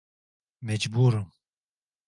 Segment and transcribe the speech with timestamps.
[0.61, 1.29] Mecburum.